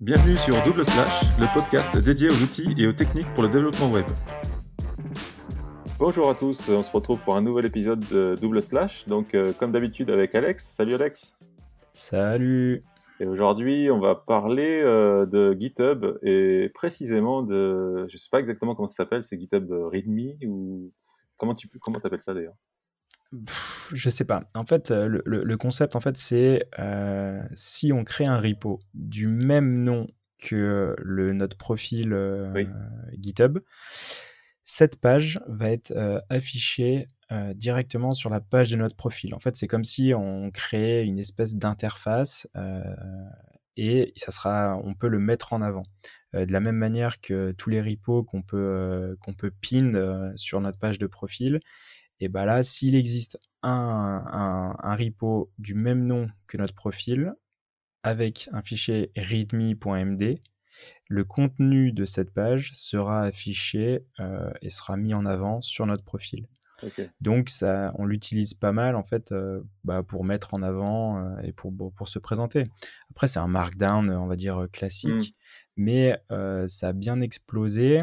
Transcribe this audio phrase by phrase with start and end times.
[0.00, 3.90] Bienvenue sur Double Slash, le podcast dédié aux outils et aux techniques pour le développement
[3.90, 4.06] web.
[5.98, 9.52] Bonjour à tous, on se retrouve pour un nouvel épisode de Double Slash, donc euh,
[9.52, 10.70] comme d'habitude avec Alex.
[10.70, 11.36] Salut Alex.
[11.92, 12.82] Salut.
[13.20, 18.74] Et aujourd'hui, on va parler euh, de GitHub et précisément de, je sais pas exactement
[18.74, 20.92] comment ça s'appelle, c'est GitHub README ou
[21.36, 22.56] comment tu comment t'appelles ça d'ailleurs?
[23.92, 24.44] Je sais pas.
[24.54, 29.26] En fait, euh, le, concept, en fait, c'est euh, si on crée un repo du
[29.28, 32.16] même nom que le, notre profil
[33.18, 33.58] GitHub,
[34.64, 35.92] cette page va être
[36.30, 37.08] affichée
[37.54, 39.34] directement sur la page de notre profil.
[39.34, 42.48] En fait, c'est comme si on créait une espèce d'interface
[43.76, 45.82] et ça sera, on peut le mettre en avant.
[46.32, 50.78] de la même manière que tous les repos qu'on peut, qu'on peut pin sur notre
[50.78, 51.60] page de profil,
[52.20, 57.34] et bah là, s'il existe un, un, un, repo du même nom que notre profil,
[58.02, 60.40] avec un fichier readme.md,
[61.08, 66.04] le contenu de cette page sera affiché euh, et sera mis en avant sur notre
[66.04, 66.46] profil.
[67.20, 71.38] Donc ça, on l'utilise pas mal en fait euh, bah, pour mettre en avant euh,
[71.42, 72.68] et pour, pour se présenter.
[73.10, 75.74] Après c'est un markdown on va dire classique, mmh.
[75.76, 76.18] mais
[76.68, 78.02] ça a bien explosé.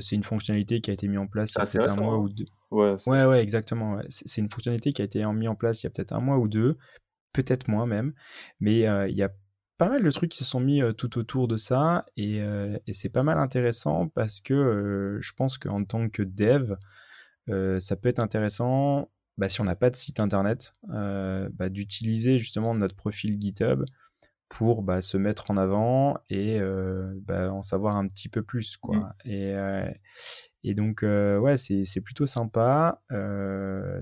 [0.00, 2.26] C'est une fonctionnalité qui a été mise en place il y a un mois ou
[2.26, 2.32] hein.
[2.34, 2.46] deux.
[2.70, 4.00] Ouais, ouais, ouais, exactement.
[4.08, 6.38] C'est une fonctionnalité qui a été mise en place il y a peut-être un mois
[6.38, 6.78] ou deux,
[7.32, 8.12] peut-être moins même.
[8.60, 9.30] Mais il y a
[9.78, 12.42] pas mal de trucs qui se sont mis tout autour de ça et,
[12.92, 16.76] c'est pas mal intéressant parce que je pense qu'en tant que dev,
[17.80, 22.74] ça peut être intéressant bah, si on n'a pas de site internet bah, d'utiliser justement
[22.74, 23.84] notre profil GitHub
[24.50, 28.96] pour bah, se mettre en avant et en savoir un petit peu plus quoi.
[28.96, 29.30] Mmh.
[29.30, 29.54] Et,
[30.64, 33.00] et donc ouais c'est plutôt sympa.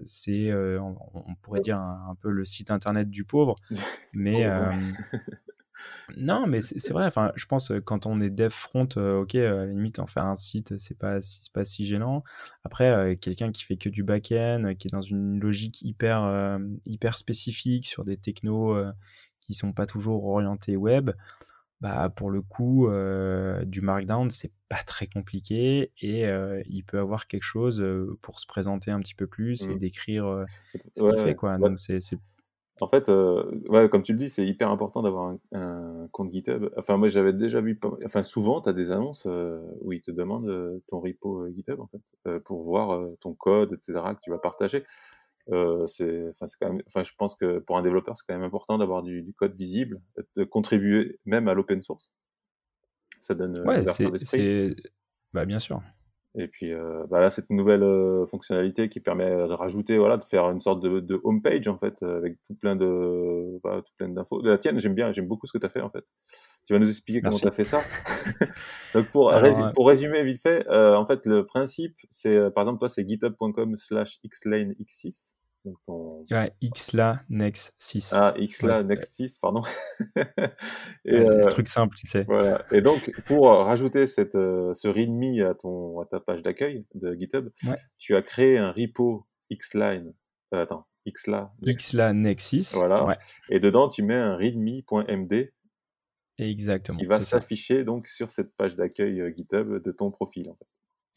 [0.05, 3.55] c'est on, pourrait dire un, peu le site internet du pauvre,
[4.13, 4.49] mais
[6.17, 7.07] Non, mais c'est vrai.
[7.07, 10.37] Enfin, je pense quand on est dev front, ok, à la limite en faire un
[10.37, 11.20] site, c'est pas
[11.53, 12.25] pas si gênant.
[12.64, 17.87] Après, quelqu'un qui fait que du back-end, qui est dans une logique hyper hyper spécifique
[17.87, 18.75] sur des technos
[19.41, 21.11] qui sont pas toujours orientés web,
[21.81, 22.89] bah pour le coup,
[23.67, 26.25] du markdown c'est pas très compliqué et
[26.67, 27.85] il peut avoir quelque chose
[28.21, 29.79] pour se présenter un petit peu plus et mmh.
[29.79, 30.45] décrire
[30.97, 31.57] ce qu'il fait quoi.
[31.59, 32.01] Donc c'est
[32.81, 36.70] en fait, euh, comme tu le dis, c'est hyper important d'avoir un, compte GitHub.
[36.77, 40.11] Enfin, moi, j'avais déjà vu, enfin, souvent, tu as des annonces euh, où ils te
[40.11, 44.39] demandent euh, ton repo GitHub, en fait, pour voir ton code, etc., que tu vas
[44.39, 44.85] partager.
[45.86, 48.79] C'est, enfin, quand même, enfin, je pense que pour un développeur, c'est quand même important
[48.79, 50.01] d'avoir du, code visible,
[50.36, 52.13] de contribuer même à l'open source.
[53.20, 54.75] Ça donne ouais, c'est,
[55.33, 55.83] bah, bien sûr.
[56.35, 60.23] Et puis euh, bah là, cette nouvelle euh, fonctionnalité qui permet de rajouter, voilà, de
[60.23, 64.08] faire une sorte de, de homepage en fait, avec tout plein de, bah, tout plein
[64.08, 64.42] d'infos.
[64.42, 66.05] De la tienne, j'aime bien, j'aime beaucoup ce que tu as fait en fait.
[66.67, 67.81] Tu vas nous expliquer comment tu as fait ça.
[68.95, 69.35] Donc pour,
[69.75, 74.20] pour résumer vite fait, euh, en fait, le principe, c'est, par exemple, toi, c'est github.com/slash
[74.25, 75.33] xlanex6.
[75.33, 75.38] Donc
[75.84, 76.24] ton...
[76.30, 78.12] Ouais, Xla Next 6.
[78.14, 79.61] Ah, Xla Next 6, pardon.
[81.05, 82.24] et, euh, truc simple, tu sais.
[82.24, 82.64] Voilà.
[82.73, 87.14] Et donc, pour rajouter cette, euh, ce README à, ton, à ta page d'accueil de
[87.14, 87.51] GitHub,
[87.96, 90.14] tu as créé un repo Xline.
[90.55, 91.52] Euh, attends, Xla.
[91.62, 92.74] Xla Next 6.
[92.74, 93.18] Voilà.
[93.51, 95.52] Et dedans, tu mets un readme.md.
[96.39, 96.98] Exactement.
[96.98, 100.48] Qui va s'afficher donc sur cette page d'accueil euh, GitHub de ton profil.
[100.48, 100.67] En fait.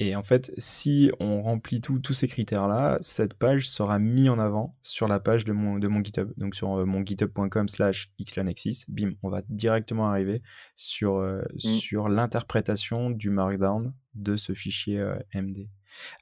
[0.01, 4.75] Et en fait, si on remplit tous ces critères-là, cette page sera mise en avant
[4.81, 6.33] sur la page de mon, de mon GitHub.
[6.37, 10.41] Donc sur euh, mon github.com slash xlanexis, bim, on va directement arriver
[10.75, 15.69] sur, euh, sur l'interprétation du markdown de ce fichier euh, MD.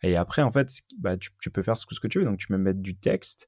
[0.04, 2.26] Et après, en fait, bah, tu, tu, peux faire ce que tu veux.
[2.26, 3.48] Donc tu peux mettre du texte,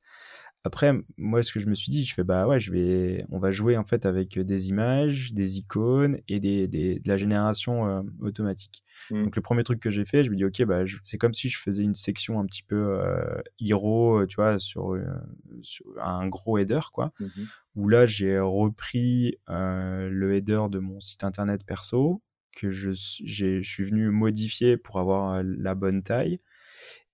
[0.64, 3.40] après, moi, ce que je me suis dit, je fais bah ouais, je vais, on
[3.40, 7.88] va jouer en fait avec des images, des icônes et des, des de la génération
[7.88, 8.84] euh, automatique.
[9.10, 9.24] Mmh.
[9.24, 11.50] Donc le premier truc que j'ai fait, je me dis ok, bah c'est comme si
[11.50, 15.04] je faisais une section un petit peu euh, hero, tu vois, sur, euh,
[15.64, 17.12] sur, un gros header quoi.
[17.20, 17.28] Mmh
[17.76, 22.22] où là j'ai repris le header de mon site internet perso
[22.53, 26.41] que je, je suis venu modifier pour avoir la bonne taille.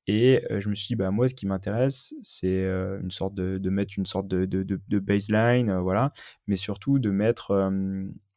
[0.10, 3.70] Et je me suis dit, bah, moi, ce qui m'intéresse, c'est une sorte de, de,
[3.70, 6.14] mettre une sorte de, de, de baseline, voilà,
[6.48, 7.70] mais surtout de mettre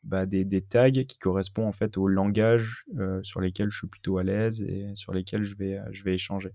[0.02, 2.84] bah, des, des, tags qui correspondent en fait au langage
[3.22, 6.50] sur lesquels je suis plutôt à l'aise et sur lesquels je vais, je vais échanger.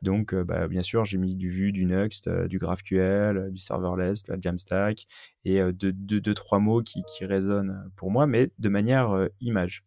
[0.00, 4.32] Donc, bah, bien sûr, j'ai mis du Vue, du Next, du GraphQL, du serverless, de
[4.32, 5.04] la Jamstack
[5.44, 9.84] et deux, deux, deux, trois mots qui, qui résonnent pour moi, mais de manière image.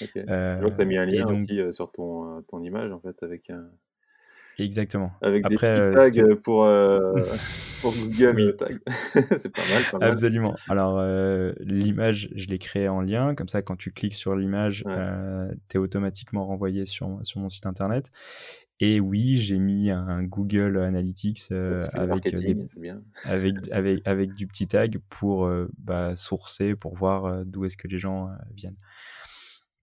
[0.00, 0.24] Okay.
[0.26, 3.22] je vois que tu as mis un lien aussi sur ton, ton image en fait
[3.22, 3.68] avec un
[4.58, 5.12] Exactement.
[5.20, 7.12] Avec des petits euh, tags pour, euh,
[7.82, 8.56] pour Google Oui.
[8.56, 8.78] Tag.
[9.38, 10.10] C'est pas mal, pas mal.
[10.10, 10.54] Absolument.
[10.68, 13.34] Alors, euh, l'image, je l'ai créée en lien.
[13.34, 14.94] Comme ça, quand tu cliques sur l'image, Ouais.
[14.96, 18.10] euh, tu es automatiquement renvoyé sur, sur mon site internet.
[18.80, 22.56] Et oui, j'ai mis un Google Analytics euh, avec, des,
[23.24, 27.76] avec, avec, avec du petit tag pour euh, bah, sourcer, pour voir euh, d'où est-ce
[27.76, 28.76] que les gens viennent.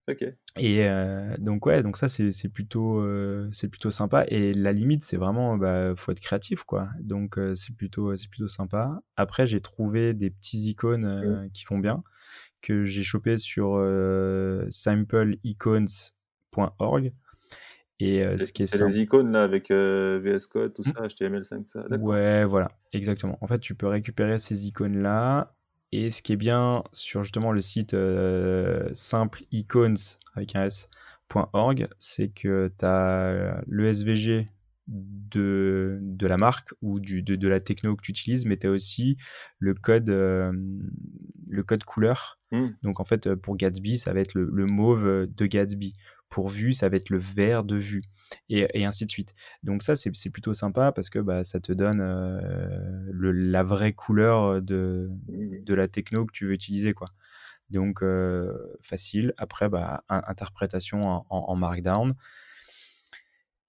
[0.10, 0.26] Ok.
[0.60, 4.26] Et euh, donc ouais, donc ça c'est plutôt euh, c'est plutôt sympa.
[4.28, 6.90] Et la limite c'est vraiment bah faut être créatif quoi.
[7.02, 9.02] Donc euh, c'est plutôt c'est plutôt sympa.
[9.16, 12.04] Après j'ai trouvé des petits icônes qui vont bien
[12.62, 13.78] que j'ai chopé sur
[14.70, 17.14] sampleicons.org.
[18.02, 18.94] Et euh, ce qui est C'est simple.
[18.94, 21.86] les icônes là avec euh, VS Code, tout ça, HTML5, ça.
[22.00, 23.38] Ouais, voilà, exactement.
[23.42, 25.54] En fait, tu peux récupérer ces icônes-là.
[25.92, 29.94] Et ce qui est bien sur justement le site euh, simpleicons
[30.36, 34.48] avec un s.org, c'est que tu as le SVG
[34.88, 38.68] de, de la marque ou du, de, de la techno que tu utilises, mais tu
[38.68, 39.18] as aussi
[39.60, 40.52] le code, euh,
[41.48, 42.40] le code couleur.
[42.52, 42.70] Hmm.
[42.84, 45.94] Donc en fait, pour Gatsby, ça va être le, le mauve de Gatsby.
[46.32, 48.02] Pour Vue, ça va être le vert de Vue.
[48.50, 49.34] Et, et, ainsi de suite.
[49.62, 52.40] Donc ça, c'est plutôt sympa parce que bah, ça te donne euh,
[53.12, 55.64] le, la vraie couleur de, Mhm.
[55.66, 56.94] de la techno que tu veux utiliser.
[56.94, 57.10] Quoi.
[57.70, 59.34] Donc euh, facile.
[59.38, 62.16] Après, bah, interprétation en, en, en, Markdown.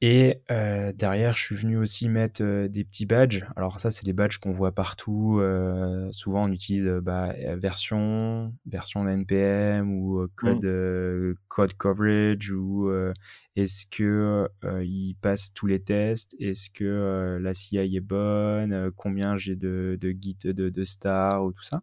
[0.04, 3.44] Et euh, derrière, je suis venu aussi mettre euh, des petits badges.
[3.54, 5.38] Alors ça, c'est les badges qu'on voit partout.
[5.40, 11.34] Euh, souvent, on utilise bah, version, version npm ou code, Mm.
[11.48, 12.90] code coverage ou
[13.56, 14.48] est-ce que
[14.82, 16.34] il passe tous les tests?
[16.40, 18.90] Est-ce que la CI est bonne?
[18.96, 21.82] Combien j'ai de, de git de, de stars ou tout ça?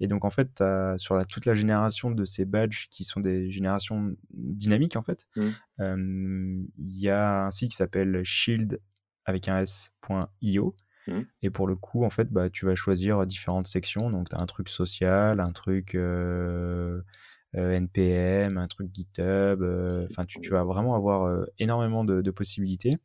[0.00, 3.20] Et donc, en fait, as, sur la, toute la génération de ces badges qui sont
[3.20, 5.52] des générations dynamiques, en fait, il mm.
[5.80, 8.80] euh, y a un site qui s'appelle shield
[9.24, 10.76] avec un s.io.
[11.06, 11.20] Mm.
[11.42, 14.10] Et pour le coup, en fait, bah, tu vas choisir différentes sections.
[14.10, 17.00] Donc, tu as un truc social, un truc euh,
[17.56, 19.62] euh, NPM, un truc GitHub.
[20.10, 22.98] Enfin, tu, tu, vas vraiment avoir euh, énormément de, de possibilités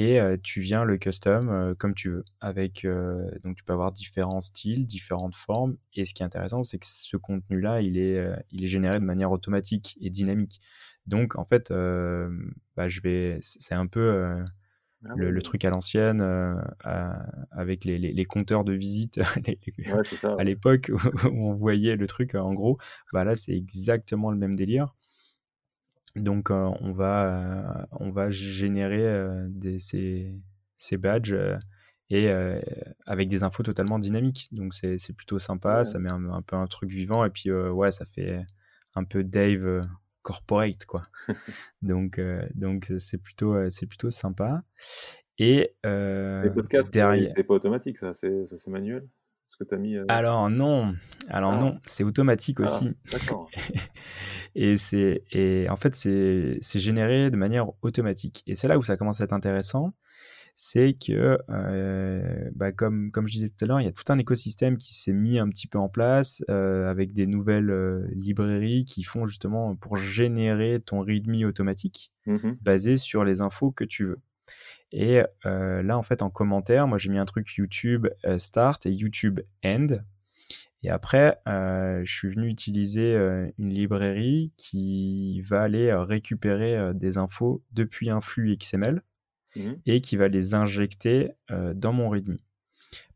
[0.00, 3.74] et euh, tu viens le custom euh, comme tu veux avec euh, donc tu peux
[3.74, 7.82] avoir différents styles différentes formes et ce qui est intéressant c'est que ce contenu là
[7.82, 8.18] il est
[8.50, 10.58] il est généré de manière automatique et dynamique.
[11.06, 14.42] Donc en fait bah, je vais c'est un peu
[15.04, 16.22] ah le, truc à l'ancienne
[17.50, 19.58] avec les, les, les, compteurs de visite ouais.
[20.38, 20.90] à l'époque
[21.24, 22.78] où on voyait le truc en gros
[23.12, 24.94] bah là c'est exactement le même délire
[26.16, 30.34] donc euh, on va euh, on va générer euh, des, ces,
[30.76, 31.36] ces badges
[32.12, 32.28] et
[33.06, 34.48] avec des infos totalement dynamiques.
[34.50, 35.84] Donc c'est plutôt sympa, ouais.
[35.84, 38.44] ça met un, un, peu un truc vivant et puis ouais ça fait
[38.96, 39.82] un peu Dave
[40.22, 41.04] corporate quoi.
[41.82, 42.20] donc
[42.54, 44.64] donc c'est plutôt c'est plutôt sympa.
[45.38, 49.06] Et les podcasts derrière c'est pas automatique ça, c'est manuel
[49.50, 50.04] ce que tu as mis euh...
[50.08, 50.94] Alors non,
[51.28, 51.58] alors Ah.
[51.60, 52.92] non, c'est automatique Ah, aussi.
[53.10, 53.50] D'accord.
[54.54, 58.42] et c'est et en fait c'est c'est généré de manière automatique.
[58.46, 59.92] Et c'est là où ça commence à être intéressant,
[60.54, 64.04] c'est que euh, bah, comme comme je disais tout à l'heure, il y a tout
[64.08, 68.84] un écosystème qui s'est mis un petit peu en place euh, avec des nouvelles librairies
[68.84, 72.56] qui font justement pour générer ton README automatique Mhm.
[72.60, 74.20] basé sur les infos que tu veux.
[74.92, 78.84] Et euh, là, en fait, en commentaire, moi, j'ai mis un truc YouTube euh, Start
[78.86, 79.86] et YouTube End.
[80.82, 83.14] Et après, euh, je suis venu utiliser
[83.58, 89.02] une librairie qui va aller récupérer des infos depuis un flux XML
[89.56, 89.76] Mhm.
[89.84, 91.32] et qui va les injecter
[91.74, 92.38] dans mon README.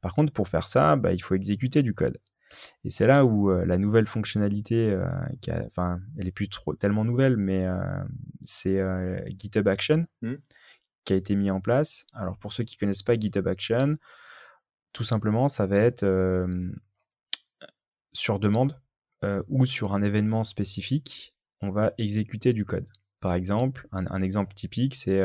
[0.03, 2.19] Par contre, pour faire ça, bah, il faut exécuter du code.
[2.85, 5.07] Et c'est là où euh, la nouvelle fonctionnalité, euh,
[5.41, 7.79] qui a- enfin, elle est plus trop tellement nouvelle, mais euh,
[8.45, 8.79] c'est
[9.39, 10.39] GitHub Action Mhm.
[11.05, 12.07] Qui a été mis en place.
[12.13, 13.97] Alors pour ceux qui connaissent pas GitHub Action,
[14.93, 16.07] tout simplement, ça va être
[18.13, 18.81] sur demande
[19.49, 22.89] ou sur un événement spécifique, on va exécuter du code.
[23.21, 25.23] Par exemple, un, exemple typique, c'est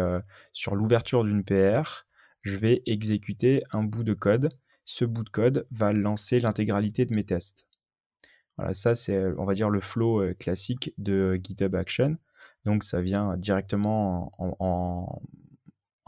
[0.54, 2.06] sur l'ouverture d'une PR,
[2.42, 4.50] je vais exécuter un bout de code.
[4.86, 7.68] Ce bout de code va lancer l'intégralité de mes tests.
[8.58, 12.18] Voilà, ça c'est, on va dire, le flow classique de GitHub Action.
[12.66, 15.22] Donc ça vient directement en, en,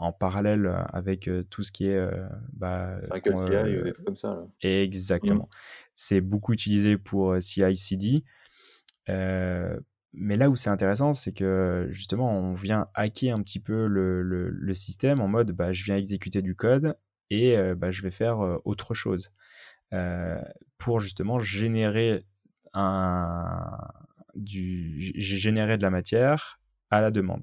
[0.02, 2.10] en parallèle avec euh, tout ce qui est euh,
[2.52, 4.28] bah, CI euh, ou des trucs comme ça.
[4.34, 4.46] là.
[4.62, 5.48] Exactement.
[5.94, 8.24] C'est beaucoup utilisé pour euh, CI/CD.
[9.08, 9.78] Euh,
[10.12, 14.22] mais là où c'est intéressant, c'est que justement, on vient hacker un petit peu le,
[14.22, 16.96] le, le système en mode, bah, je viens exécuter du code
[17.30, 19.30] et euh, bah, je vais faire euh, autre chose
[19.94, 20.40] euh,
[20.78, 22.26] pour justement générer
[22.74, 23.78] un
[24.34, 27.42] du, de la matière à la demande.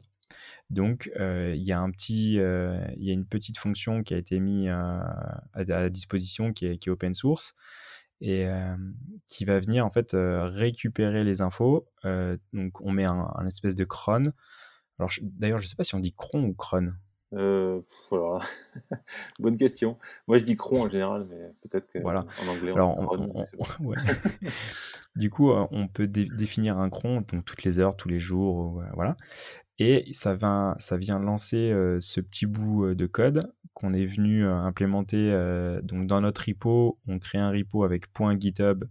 [0.70, 4.40] Donc, il y a un petit, il y a une petite fonction qui a été
[4.40, 7.56] mise à, à, disposition qui est, qui est, open source
[8.22, 8.48] et
[9.28, 11.88] qui va venir en fait récupérer les infos.
[12.54, 14.32] donc, on met un, un espèce de cron.
[15.00, 16.94] Alors, d'ailleurs, je ne sais pas si on dit cron ou cron.
[17.34, 18.44] Euh, voilà.
[19.40, 19.98] Bonne question.
[20.28, 22.26] Moi, je dis cron en général, mais peut-être qu'en voilà.
[22.48, 23.46] anglais, Alors, on,
[23.86, 23.98] ouais.
[25.16, 29.16] du coup, on peut définir un cron donc toutes les heures, tous les jours, voilà.
[29.80, 35.32] Et ça, va, ça vient lancer ce petit bout de code qu'on est venu implémenter.
[35.84, 38.08] donc, dans notre repo, on crée un repo avec
[38.40, 38.86] .github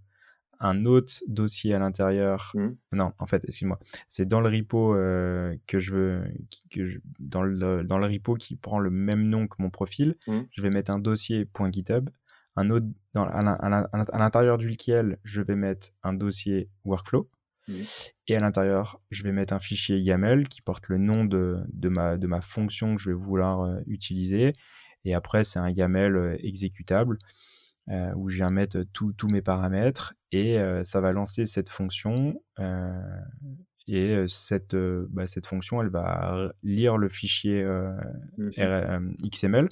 [0.60, 2.52] un autre dossier à l'intérieur.
[2.54, 2.68] Mmh.
[2.92, 3.78] Non, en fait, excuse-moi.
[4.08, 6.24] C'est dans le repo euh, que je veux,
[6.70, 10.16] que je, dans, le, dans le repo qui prend le même nom que mon profil.
[10.26, 10.38] Mmh.
[10.50, 12.10] Je vais mettre un dossier .github,
[12.56, 17.28] un autre dans, à l'intérieur duquel je vais mettre un dossier workflow.
[17.68, 17.72] Mmh.
[18.28, 21.88] Et à l'intérieur, je vais mettre un fichier YAML qui porte le nom de, de,
[21.88, 24.54] ma, de ma fonction que je vais vouloir euh, utiliser.
[25.04, 27.18] Et après, c'est un YAML euh, exécutable
[27.90, 32.34] euh, où je viens mettre tous mes paramètres et euh, ça va lancer cette fonction.
[32.58, 33.00] Euh,
[33.86, 37.64] et cette, bah, cette fonction, elle va lire le fichier
[38.36, 39.68] mmh XML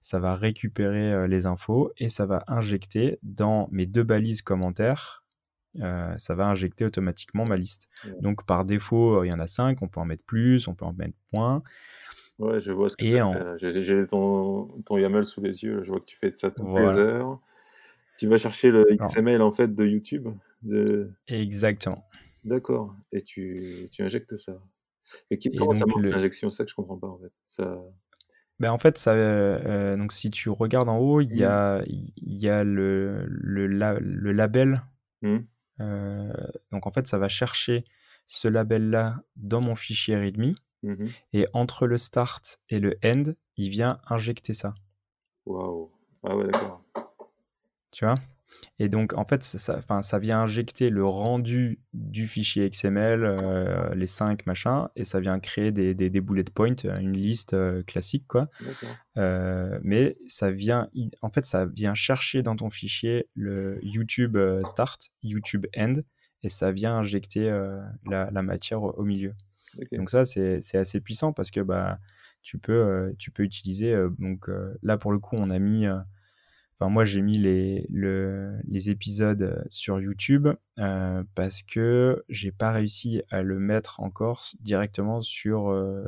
[0.00, 5.23] ça va récupérer les infos et ça va injecter dans mes deux balises commentaires.
[5.78, 7.88] Ça va injecter automatiquement ma liste.
[8.20, 10.84] Donc par défaut, il y en a cinq, on peut en mettre plus, on peut
[10.84, 11.62] en mettre moins.
[12.38, 16.00] Ouais, je vois ce que tu J'ai ton, ton YAML sous les yeux, je vois
[16.00, 17.40] que tu fais ça toutes les heures.
[18.18, 20.28] Tu vas chercher le XML en fait de YouTube
[20.62, 21.10] de...
[21.26, 22.04] Exactement.
[22.44, 22.94] D'accord.
[23.12, 24.52] Et tu, tu, injectes ça.
[25.30, 27.32] Et, qui, comment ça marche l'injection C'est ça que je comprends pas en fait.
[27.48, 27.78] Ça...
[28.60, 31.44] Ben en fait, ça, euh, donc si tu regardes en haut, il y, mmh.
[31.44, 34.84] a, y a le, le, le label.
[35.22, 35.38] Mmh.
[35.80, 36.32] Euh,
[36.70, 37.84] donc en fait, ça va chercher
[38.26, 40.54] ce label-là dans mon fichier README.
[40.82, 43.22] Mmh et entre le start et le end,
[43.56, 44.74] il vient injecter ça.
[45.46, 45.90] Waouh.
[46.22, 46.82] Ah ouais, d'accord.
[47.90, 48.16] Tu vois?
[48.80, 54.08] Et donc, en fait, ça, ça vient injecter le rendu du fichier XML, euh, les
[54.08, 58.26] 5 machins, et ça vient créer des, des, des bullet points, une liste euh, classique,
[58.26, 58.48] quoi.
[59.16, 60.88] Euh, mais ça vient,
[61.22, 65.96] en fait, ça vient chercher dans ton fichier le YouTube start, YouTube end,
[66.42, 67.48] et ça vient injecter
[68.06, 69.34] la, la, matière au, milieu.
[69.92, 72.00] Donc ça, c'est assez puissant parce que bah,
[72.42, 73.96] tu peux, tu peux utiliser.
[74.18, 74.50] donc
[74.82, 75.86] là, pour le coup, on a mis
[76.78, 82.72] Enfin, moi, j'ai mis les, les épisodes euh, sur YouTube euh, parce que j'ai pas
[82.72, 86.04] réussi à le mettre encore directement sur euh,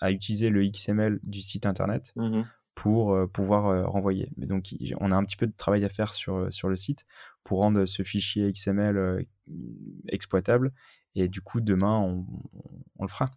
[0.00, 2.42] à utiliser le XML du site internet mmh
[2.76, 4.32] pour pouvoir renvoyer.
[4.36, 7.06] Mais donc, on a un petit peu de travail à faire sur, sur le site
[7.44, 9.24] pour rendre ce fichier XML
[10.08, 10.72] exploitable.
[11.14, 12.26] Et du coup, demain, on,
[12.98, 13.30] on le fera.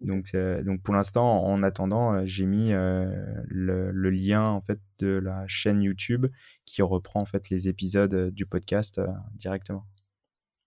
[0.00, 3.06] Donc, euh, donc pour l'instant, en attendant, euh, j'ai mis euh,
[3.46, 6.26] le, le, lien en fait de la chaîne YouTube
[6.64, 9.00] qui reprend en fait les épisodes du podcast
[9.34, 9.86] directement.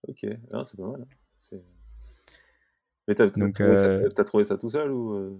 [0.08, 1.02] Ok, ah, c'est pas mal.
[1.02, 1.58] Hein.
[3.06, 4.08] Mais t'as, trouvé, euh...
[4.16, 5.38] ça, trouvé, ça, tout seul ou?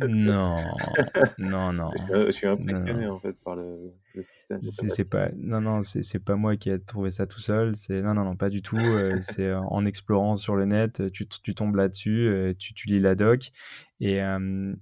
[0.00, 0.56] Non,
[1.38, 1.90] non, non.
[2.08, 4.62] Je suis impressionné en fait par le, le système.
[4.62, 7.76] C'est, pas, non, non, c'est, c'est pas moi qui ai trouvé ça tout seul.
[7.76, 8.76] C'est non, non, non, pas du tout.
[8.76, 13.00] Euh, c'est en explorant sur le net, tu, tu tombes là-dessus, euh, tu, tu lis
[13.00, 13.50] la doc
[14.00, 14.20] et,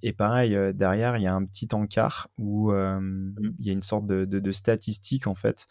[0.02, 3.34] et pareil derrière il y a un petit encart où mmh.
[3.60, 5.66] il y a une sorte de, de, de statistique en fait.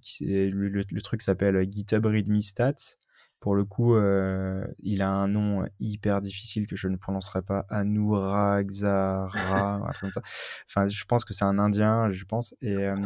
[0.00, 2.96] Qui, le, le, le, truc s'appelle GitHub README Stats
[3.44, 7.66] pour le coup, euh, il a un nom hyper difficile que je ne prononcerai pas.
[7.68, 9.26] Anuraxara,
[9.86, 10.22] un truc comme ça.
[10.66, 12.54] Enfin, je pense que c'est un Indien, je pense.
[12.62, 12.96] Et, euh,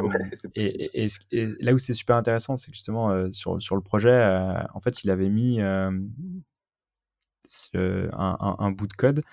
[0.54, 4.38] et, et, là où c'est super intéressant, c'est justement euh, sur, sur le projet,
[4.75, 6.04] en fait, il avait mis un,
[7.75, 9.25] un, un, bout de code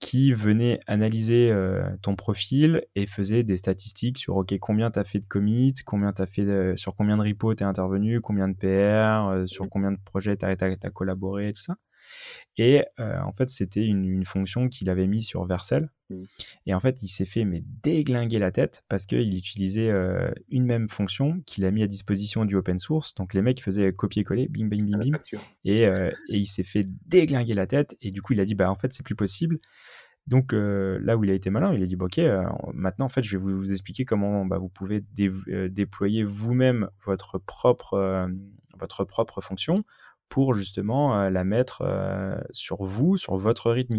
[0.00, 5.04] qui venait analyser euh, ton profil et faisait des statistiques sur ok combien tu as
[5.04, 9.28] fait de commits, combien fait sur combien de repos tu es intervenu, combien de PR,
[9.28, 11.76] euh, sur combien de projets tu as, collaboré et tout ça.
[12.56, 15.90] Et euh, en fait, c'était une, une, fonction qu'il avait mis sur Vercel.
[16.10, 16.24] Mmh.
[16.66, 19.90] Et en fait, il s'est fait mais déglinguer la tête parce qu'il utilisait
[20.50, 23.14] une même fonction qu'il a mis à disposition du open source.
[23.14, 25.16] Donc les mecs faisaient copier-coller, bing, bing, bing, bing.
[25.64, 27.96] Et, et, il s'est fait déglinguer la tête.
[28.02, 29.58] Et du coup, il a dit, bah en fait, c'est plus possible.
[30.26, 32.20] Donc là où il a été malin, il a dit bah, ok,
[32.72, 38.28] maintenant en fait je vais vous, expliquer comment bah, vous pouvez déployer vous-même votre propre
[38.78, 39.84] votre propre fonction
[40.30, 41.82] pour justement la mettre
[42.50, 43.96] sur vous, sur votre rythme.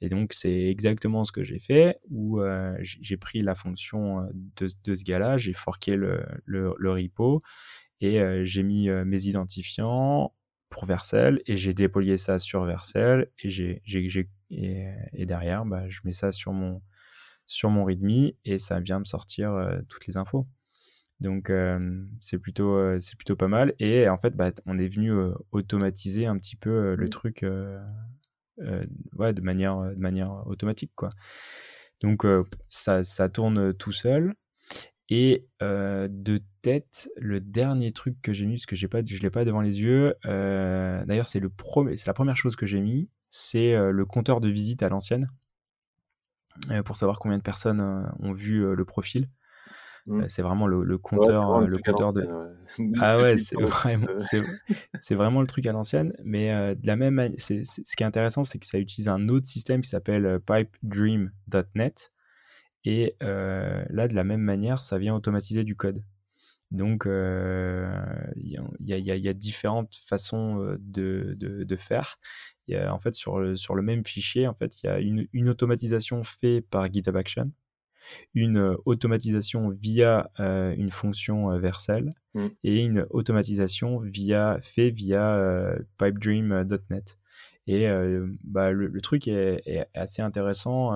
[0.00, 2.40] Et donc c'est exactement ce que j'ai fait où
[2.80, 4.26] j'ai pris la fonction
[4.56, 7.42] de, de ce gars-là, j'ai forqué le, le, le, repo
[8.00, 10.34] et j'ai mis mes identifiants
[10.74, 13.80] pour Vercel et j'ai déployé ça sur Vercel et, j'ai,
[14.50, 16.82] et, et, derrière, bah, je mets ça sur mon,
[17.46, 20.46] sur mon README et ça vient me sortir euh, toutes les infos.
[21.20, 21.50] Donc
[22.20, 23.74] c'est plutôt, c'est plutôt pas mal.
[23.78, 25.12] Et en fait, bah, on est venu
[25.52, 27.10] automatiser un petit peu le mmh.
[27.10, 27.46] truc
[29.16, 30.92] ouais, de, manière, de manière automatique.
[30.94, 31.10] Quoi.
[32.00, 32.26] Donc
[32.68, 34.34] ça, ça tourne tout seul.
[35.10, 39.20] Et de tête, le dernier truc que j'ai mis, parce que j'ai pas, je ne
[39.20, 41.50] l'ai pas devant les yeux, d'ailleurs c'est, le
[41.96, 45.30] c'est la première chose que j'ai mis, c'est le compteur de visite à l'ancienne,
[46.84, 47.80] pour savoir combien de personnes
[48.18, 49.28] ont vu le profil.
[50.06, 50.28] Mmh.
[50.28, 52.28] c'est vraiment le, compteur, le, compteur de.
[53.00, 54.06] Ah ouais, c'est vraiment,
[55.00, 56.12] c'est vraiment le truc à l'ancienne.
[56.24, 59.80] Mais de la même ce qui est intéressant, c'est que ça utilise un autre système
[59.80, 62.12] qui s'appelle pipedream.net.
[62.84, 66.02] Et là, de la même manière, ça vient automatiser du code.
[66.70, 72.18] Donc, il y, a différentes façons de, de, faire.
[72.68, 74.98] Y a, en fait, sur le, sur le même fichier, en fait, il y a
[74.98, 77.50] une, une automatisation faite par GitHub Action
[78.34, 82.46] une automatisation via une fonction Vercel mmh.
[82.64, 87.18] et une automatisation via, fait via pipedream.net.
[87.66, 87.86] Et
[88.42, 90.92] bah, le, truc est, assez intéressant,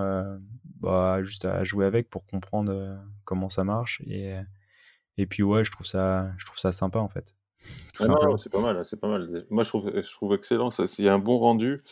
[0.80, 4.02] bah, juste à jouer avec pour comprendre comment ça marche.
[4.06, 4.34] Et,
[5.18, 7.34] et puis ouais, je trouve ça, je trouve ça sympa en fait.
[8.00, 9.44] Ah c'est pas mal, c'est pas mal.
[9.50, 11.82] Moi je trouve, je trouve excellent, il y a un bon rendu.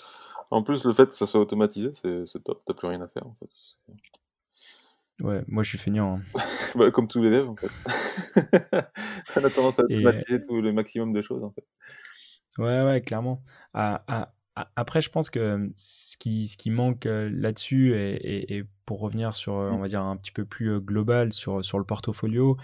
[0.52, 3.26] En plus, le fait que ça soit automatisé, c'est top, t'as plus rien à faire
[3.26, 3.50] en fait.
[5.20, 6.18] Ouais, moi je suis feignant.
[6.18, 6.40] Hein.
[6.75, 7.70] bah, comme tous les devs en fait.
[9.37, 11.64] On a tendance à automatiser tout le maximum de choses en fait.
[12.58, 13.42] Ouais, ouais, clairement.
[13.75, 14.32] Ah, ah,
[14.76, 19.52] après, je pense que ce qui, ce qui manque là-dessus, et, et, pour revenir sur,
[19.52, 19.80] on mmh.
[19.82, 22.56] va dire, un petit peu plus global sur, sur le portfolio,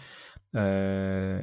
[0.55, 1.43] euh,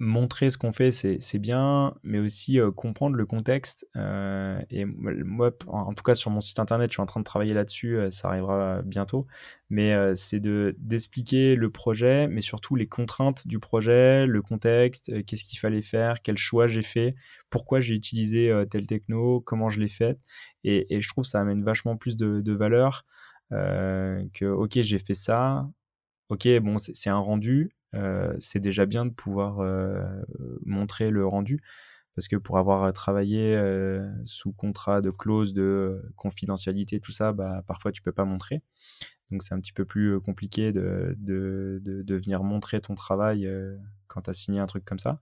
[0.00, 3.86] montrer ce qu'on fait, c'est bien, mais aussi comprendre le contexte.
[3.94, 7.54] et moi, en tout cas, sur mon site internet, je suis en train de travailler
[7.54, 9.26] là-dessus, ça arrivera bientôt.
[9.68, 15.44] Mais c'est de d'expliquer le projet, mais surtout les contraintes du projet, le contexte, qu'est-ce
[15.44, 17.14] qu'il fallait faire, quel choix j'ai fait,
[17.50, 20.18] pourquoi j'ai utilisé tel techno, comment je l'ai fait.
[20.64, 23.04] Et, et, je trouve que ça amène vachement plus de, de valeur
[23.50, 25.68] que, ok, j'ai fait ça.
[26.28, 27.72] Ok, bon, c'est un rendu,
[28.38, 29.60] c'est déjà bien de pouvoir
[30.64, 31.60] montrer le rendu.
[32.16, 33.58] Parce que pour avoir travaillé
[34.24, 38.62] sous contrat de clause de confidentialité, tout ça, bah, parfois tu peux pas montrer.
[39.30, 43.48] Donc c'est un petit peu plus compliqué de, de, de, venir montrer ton travail
[44.08, 45.20] quand tu as signé un truc comme ça.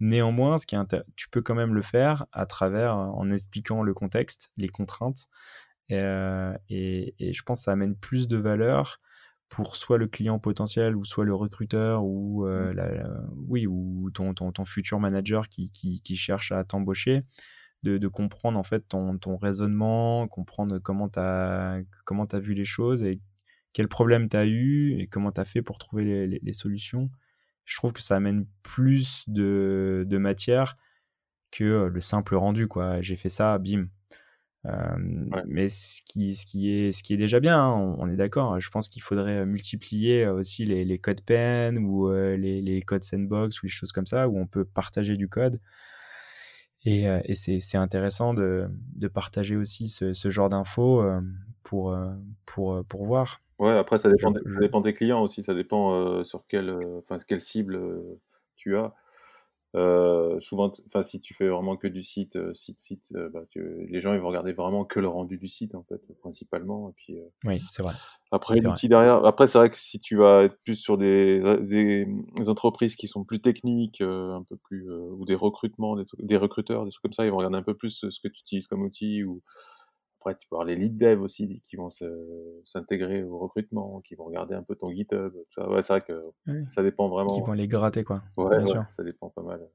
[0.00, 3.92] Néanmoins, ce qui est tu peux quand même le faire à travers, en expliquant le
[3.92, 5.28] contexte, les contraintes.
[5.90, 6.00] Et,
[6.68, 9.00] et, et je pense que ça amène plus de valeur
[9.50, 13.34] pour soit le client potentiel ou soit le recruteur ou euh, mmh.
[13.48, 17.24] oui ou ton, ton, ton, futur manager qui, qui, qui cherche à t'embaucher
[17.82, 22.54] de, de, comprendre en fait ton, ton raisonnement comprendre comment tu as comment as vu
[22.54, 23.20] les choses et
[23.72, 27.10] quel problème tu as eu et comment tu as fait pour trouver les, les, solutions.
[27.64, 30.76] Je trouve que ça amène plus de, de matière
[31.50, 33.00] que le simple rendu quoi.
[33.00, 33.88] J'ai fait ça bim
[34.64, 38.60] mais ce qui, ce, qui est, ce qui est déjà bien, hein, on, est d'accord.
[38.60, 43.62] Je pense qu'il faudrait multiplier aussi les, les codes pen ou les, les, codes sandbox
[43.62, 45.60] ou les choses comme ça où on peut partager du code.
[46.84, 51.04] Et, et c'est intéressant de, de, partager aussi ce, ce genre d'infos
[51.62, 51.96] pour,
[52.46, 53.40] pour, pour voir.
[53.58, 55.42] Ouais, après, ça dépend, ça dépend des clients aussi.
[55.42, 57.02] Ça dépend sur quelle
[57.38, 57.80] cible
[58.56, 58.94] tu as.
[59.76, 63.42] Euh, souvent, enfin, si tu fais vraiment que du site, euh, site, site, euh, bah,
[63.50, 66.90] tu, les gens ils vont regarder vraiment que le rendu du site en fait, principalement.
[66.90, 67.94] Et puis, oui, c'est vrai.
[68.32, 69.24] Après, l'outil derrière.
[69.24, 72.06] Après, c'est vrai que si tu vas être plus sur des, des,
[72.48, 76.90] entreprises qui sont plus techniques, un peu plus, ou des recrutements, des, des, recruteurs, des
[76.90, 79.22] trucs comme ça, ils vont regarder un peu plus ce que tu utilises comme outil
[79.22, 79.40] ou
[80.20, 81.88] après, tu peux avoir les lead dev aussi qui vont
[82.64, 85.32] s'intégrer au recrutement, qui vont regarder un peu ton GitHub.
[85.48, 86.20] Ça, ouais, c'est vrai que
[86.68, 87.34] ça dépend vraiment.
[87.34, 88.22] Qui vont les gratter, quoi.
[88.36, 88.84] Ouais, Bien sûr.
[88.90, 89.66] ça dépend pas mal.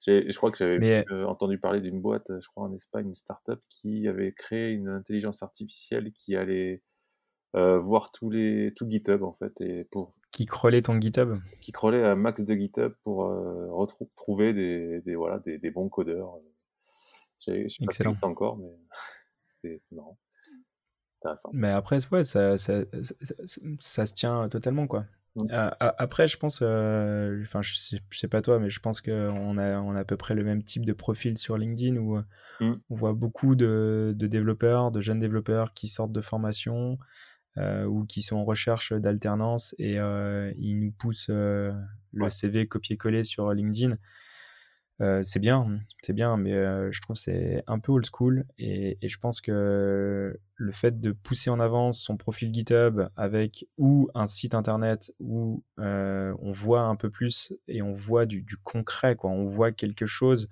[0.00, 3.60] Je crois que j'avais euh, entendu parler d'une boîte, je crois en Espagne, une startup
[3.68, 6.82] qui avait créé une intelligence artificielle qui allait
[7.56, 11.70] euh, voir tous les tout GitHub en fait et pour qui crawlait ton GitHub qui
[11.70, 16.36] crawlait un max de GitHub pour euh, retrouver des, des, voilà des, des bons codeurs.
[17.46, 18.72] Je sais pas si encore mais
[19.90, 20.18] marrant.
[21.52, 22.84] Mais après, ouais, ça, ça,
[23.80, 25.06] ça, se tient totalement, quoi.
[25.36, 25.46] Mmh.
[25.80, 29.80] Après, je pense, euh, enfin, je, sais, sais pas toi, mais je pense qu'on a,
[29.80, 32.18] on a à peu près le même type de profil sur LinkedIn où
[32.60, 32.74] mmh.
[32.88, 36.98] on voit beaucoup de, de, développeurs, de jeunes développeurs qui sortent de formation
[37.56, 41.74] euh, ou qui sont en recherche d'alternance et euh, ils nous poussent le
[42.30, 43.96] CV copier-coller sur LinkedIn.
[45.22, 46.52] C'est bien, c'est bien, mais
[46.92, 51.50] je trouve c'est un peu old school et, je pense que le fait de pousser
[51.50, 57.10] en avance son profil GitHub avec ou un site internet où on voit un peu
[57.10, 59.30] plus et on voit du, du concret, quoi.
[59.30, 60.48] On voit quelque chose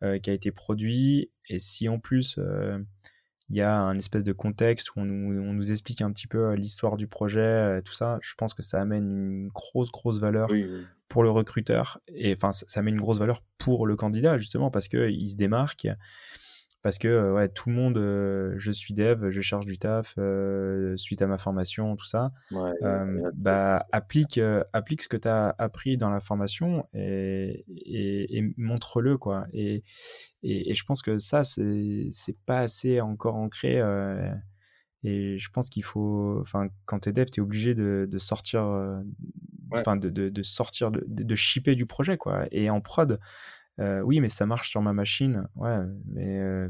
[0.00, 2.38] qui a été produit et si en plus
[3.50, 6.26] il y a un espèce de contexte où on nous, on nous explique un petit
[6.26, 10.48] peu l'histoire du projet, tout ça, je pense que ça amène une grosse, grosse valeur
[11.08, 12.00] pour le recruteur.
[12.08, 15.36] Et enfin, ça, ça, amène une grosse valeur pour le candidat, justement, parce qu'il se
[15.36, 15.86] démarque
[16.84, 20.12] parce que euh, ouais, tout le monde, euh, je suis dev, je cherche du taf
[20.18, 22.30] euh, suite à ma formation, tout ça.
[23.34, 24.38] bah, applique,
[24.74, 29.16] applique ce que tu as appris dans la formation et, et, montre-le.
[29.16, 29.46] quoi.
[29.54, 29.82] Et,
[30.42, 33.78] et, je pense que ça, c'est pas assez encore ancré.
[35.04, 38.18] et je pense qu'il faut, enfin, quand tu es dev, tu es obligé de, de
[38.18, 38.60] sortir,
[39.72, 42.18] enfin, de, de, de, sortir, de, de shipper du projet.
[42.18, 42.44] quoi.
[42.50, 43.18] Et en prod,
[43.78, 45.48] oui, mais ça marche sur ma machine.
[45.56, 46.68] Ouais, mais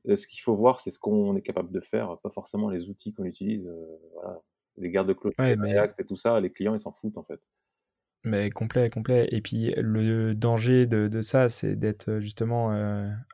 [0.05, 3.13] Ce qu'il faut voir, c'est ce qu'on est capable de faire, pas forcément les outils
[3.13, 3.69] qu'on utilise.
[4.13, 4.41] voilà,
[4.77, 7.41] les gardes de cloche, React et tout ça, les clients ils s'en foutent en fait.
[8.25, 9.29] Mais complet, complet.
[9.31, 12.73] Et puis le danger de, de ça, c'est d'être justement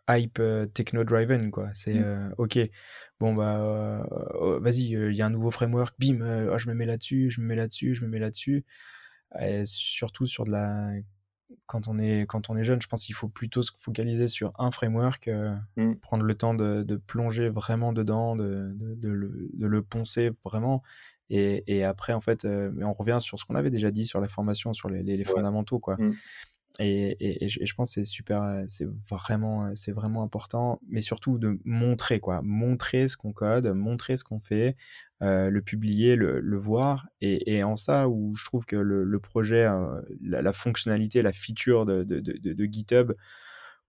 [0.08, 0.41] hype
[0.74, 1.69] techno-driven, quoi.
[1.74, 2.36] C'est mmh.
[2.38, 2.60] ok,
[3.19, 6.19] bon bah oh, vas-y, il y a un nouveau framework, bim,
[6.52, 8.63] oh, je me mets là-dessus, je me mets là-dessus, je me mets là-dessus.
[9.39, 10.91] Et surtout sur de la
[11.67, 14.54] quand on est quand on est jeune, je pense qu'il faut plutôt se focaliser sur
[14.60, 15.30] un framework,
[15.78, 15.95] mmh.
[15.95, 20.84] prendre le temps de, de, plonger vraiment dedans, de, de, le, de, le, poncer vraiment,
[21.30, 24.22] et, et après en fait, mais on revient sur ce qu'on avait déjà dit sur
[24.22, 25.96] la formation, sur les, les, fondamentaux quoi.
[25.98, 26.14] Mmh.
[26.80, 31.58] Et, et, je, pense que c'est super, c'est vraiment, c'est vraiment important, mais surtout de
[31.64, 34.76] montrer quoi, montrer ce qu'on code, montrer ce qu'on fait,
[35.22, 39.06] euh, le publier, le, le voir, et, et, en ça où je trouve que le,
[39.06, 43.14] le projet, euh, la, la, fonctionnalité, la feature de, de, de, de GitHub,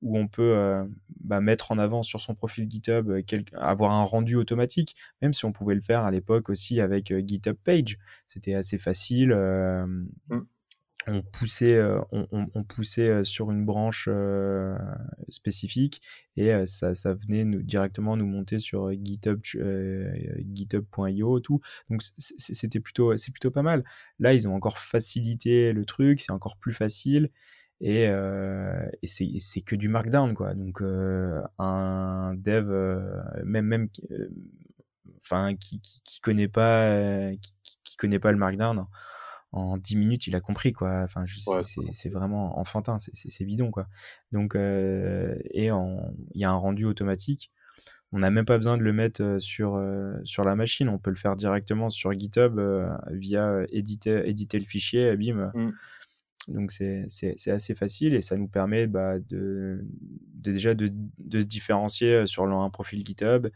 [0.02, 0.84] où on peut euh,
[1.20, 3.10] bah, mettre en avant sur son profil GitHub,
[3.54, 7.56] avoir un rendu automatique, même si on pouvait le faire à l'époque aussi avec GitHub
[7.56, 9.34] Page, c'était assez facile.
[9.34, 10.06] Mmh
[11.06, 14.76] on poussait, euh, on, poussait euh, sur une branche euh,
[15.28, 16.02] spécifique
[16.36, 19.40] et ça, ça, venait nous, directement nous monter sur GitHub,
[20.52, 21.60] GitHub.io tout.
[21.88, 23.84] Donc c'était plutôt, c'est plutôt pas mal.
[24.18, 27.30] Là, ils ont encore facilité le truc, c'est encore plus facile
[27.80, 30.54] et, et c'est que du Markdown quoi.
[30.54, 32.68] Donc un dev,
[33.44, 33.88] même même,
[35.22, 38.86] enfin qui, qui, connaît pas, qui, qui connaît pas le Markdown
[39.56, 41.02] en 10 minutes, il a compris, quoi.
[41.02, 41.24] Enfin,
[41.92, 43.88] c'est vraiment enfantin, c'est bidon, quoi.
[44.32, 47.50] Donc, euh, et il y a un rendu automatique.
[48.12, 50.88] On n'a même pas besoin de le mettre euh, sur, euh, sur la machine.
[50.88, 52.60] On peut le faire directement sur GitHub
[53.10, 55.50] via éditer, éditer le fichier, bim.
[55.54, 55.72] Mmh.
[56.48, 57.08] Donc, c'est
[57.48, 59.84] assez facile et ça nous permet bah, de,
[60.34, 63.48] déjà de, de, se différencier sur un profil GitHub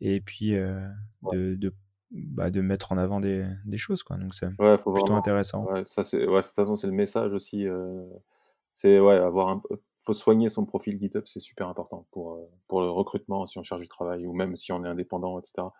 [0.00, 1.72] et puis de, de
[2.10, 4.02] bah, de mettre en avant des, des choses.
[4.02, 4.16] Quoi.
[4.16, 5.64] Donc c'est Ouais, plutôt vraiment intéressant.
[5.64, 8.04] ouais, ça ouais, de toute façon, c'est le message aussi, heu,
[8.72, 12.82] c'est ouais, avoir un peu faut soigner son profil GitHub, c'est super important pour, pour
[12.82, 15.72] le recrutement, si on cherche du travail ou même si on est indépendant et cetera.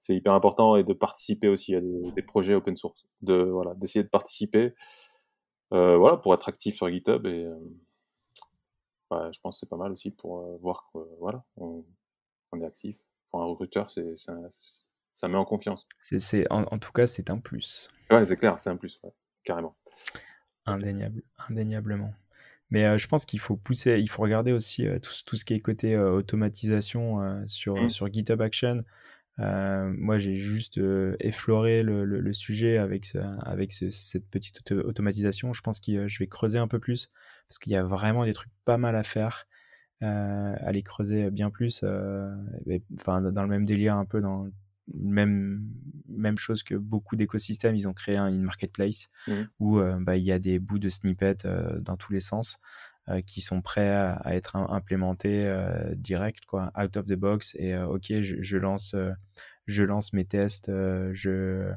[0.00, 3.74] C'est hyper important et de participer aussi à des des projets open source, de voilà,
[3.74, 4.74] d'essayer de participer,
[5.70, 7.46] voilà, pour être actif sur GitHub et
[9.10, 11.84] ouais, je pense que c'est pas mal aussi pour, heu, voir que, voilà, on
[12.52, 12.96] on est actif.
[13.30, 14.48] Pour un recruteur, c'est c'est un
[15.12, 15.86] ça met en confiance.
[15.98, 17.88] C'est c'est en en tout cas, c'est un plus.
[18.10, 19.12] Ouais, c'est clair, c'est un plus, ouais,
[19.44, 19.76] carrément.
[20.66, 22.12] Indéniable, indéniablement.
[22.70, 25.54] Mais je pense qu'il faut pousser, il faut regarder aussi, tout ce tout ce qui
[25.54, 27.90] est côté, automatisation, sur, Mmh.
[27.90, 28.84] sur GitHub Action.
[29.40, 34.28] Heu, moi, j'ai juste, heu, effleuré le le le sujet avec ce avec ce cette
[34.30, 35.52] petite auto automatisation.
[35.54, 37.10] Je pense que je vais creuser un peu plus
[37.48, 39.46] parce qu'il y a vraiment des trucs pas mal à faire,
[40.02, 41.84] heu, aller creuser bien plus,
[42.66, 44.48] et enfin, dans le même délire, un peu dans
[44.92, 45.62] même
[46.08, 49.50] même chose que beaucoup d'écosystèmes, ils ont créé un une marketplace Mmh mh.
[49.60, 51.46] où, bah, il y a des bouts de snippets,
[51.80, 52.58] dans tous les sens,
[53.26, 57.54] qui sont prêts à à être im implémentés, heu, direct quoi, out of the box
[57.58, 58.94] et heu, OK, je je lance,
[59.66, 61.72] je lance mes tests, je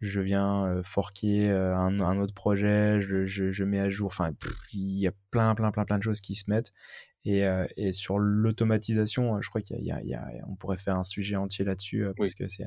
[0.00, 4.32] je viens, forquer, un un autre projet, je je je mets à jour, enfin,
[4.74, 6.72] il y a plein, plein, plein, plein de choses qui se mettent
[7.26, 7.44] et
[7.78, 10.16] et sur l'automatisation, heu, je crois qu'il y a y
[10.48, 12.30] on pourrait faire un sujet entier là-dessus, Oui.
[12.30, 12.66] parce que c'est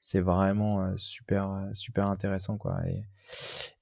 [0.00, 3.04] c'est vraiment, super, super intéressant quoi et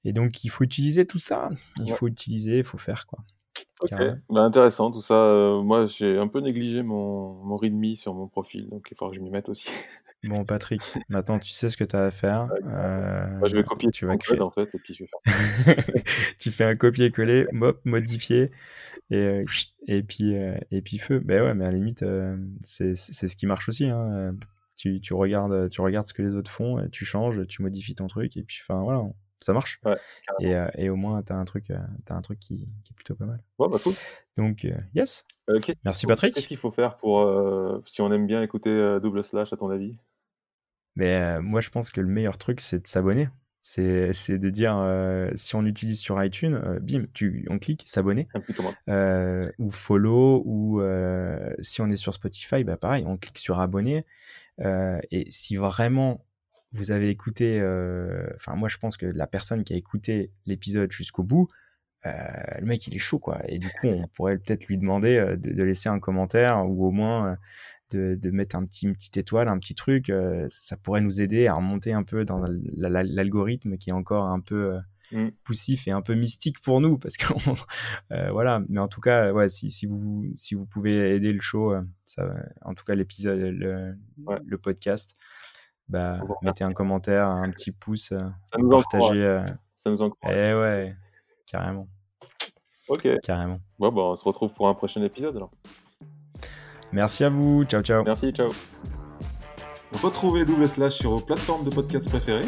[0.05, 1.49] et donc il faut utiliser tout ça.
[1.79, 1.99] Il Ouais.
[1.99, 3.23] faut utiliser, il faut faire quoi,
[3.81, 3.91] OK,
[4.29, 8.27] bah, intéressant tout ça, heu, moi j'ai un peu négligé mon mon readme sur mon
[8.27, 9.69] profil, donc il faudra que je m'y mette aussi.
[10.25, 12.49] Bon Patrick, maintenant tu sais ce que tu as à faire.
[12.61, 16.03] Bah, je vais copier tu vas code créer en fait et puis je vais faire
[16.39, 18.51] tu fais un copier-coller, mop, modifier
[19.11, 19.45] et heu,
[19.87, 21.19] et puis, heu, et puis feu.
[21.19, 22.03] Beh, ouais, mais à la limite,
[22.63, 24.35] c'est ce qui marche aussi, hein,
[24.75, 28.07] tu tu regardes, tu regardes ce que les autres font, tu changes, tu modifies ton
[28.07, 29.03] truc et puis enfin voilà,
[29.41, 32.67] ça marche Ouais, et au moins tu as un truc, tu as un truc qui
[32.83, 33.43] qui est plutôt pas mal.
[33.57, 33.93] Ouais, bah, cool.
[34.37, 35.25] Donc heu, yes,
[35.83, 36.47] merci faut qu'est-ce Patrick.
[36.47, 37.25] qu'il faut faire pour,
[37.85, 39.97] si on aime bien écouter, Double Slash à ton avis?
[40.95, 43.29] Mais moi je pense que le meilleur truc, c'est de s'abonner.
[43.61, 44.73] C'est de dire,
[45.35, 48.27] si on utilise sur iTunes, bim, tu on clique s'abonner,
[49.57, 50.81] ou follow ou
[51.59, 54.05] si on est sur Spotify, bah, pareil, on clique sur abonner,
[54.59, 56.25] et si vraiment
[56.73, 60.91] vous avez écouté, heu, enfin moi je pense que la personne qui a écouté l'épisode
[60.91, 61.47] jusqu'au bout,
[62.05, 62.09] heu,
[62.59, 65.37] le mec il est chaud quoi et du coup on pourrait peut-être lui demander, heu,
[65.37, 67.37] de de laisser un commentaire ou au moins,
[67.91, 70.11] de de mettre un petit une petite étoile, un petit truc,
[70.49, 74.25] ça pourrait nous aider à remonter un peu dans la la l'algorithme qui est encore
[74.27, 74.77] un peu,
[75.11, 75.29] Mmh.
[75.43, 79.49] poussif et un peu mystique pour nous parce heu, voilà, mais en tout cas, ouais,
[79.49, 81.73] si si vous si vous pouvez aider le show,
[82.05, 83.95] ça en tout cas l'épisode, le
[84.27, 84.37] Ouais.
[84.45, 85.15] le podcast,
[85.89, 89.41] bah, mettez un commentaire, un petit pouce, heu, Ça ou nous encourage, partagez, heu
[89.75, 90.37] ça nous encourage.
[90.37, 90.95] et ouais,
[91.45, 91.87] carrément.
[92.89, 93.07] OK.
[93.23, 93.59] Carrément.
[93.77, 95.51] Bon, bah, on se retrouve pour un prochain épisode alors.
[96.91, 97.63] Merci à vous.
[97.65, 98.03] Ciao, ciao.
[98.03, 98.49] Merci, ciao.
[100.03, 102.47] Retrouvez Double Slash sur vos plateformes de podcast préférées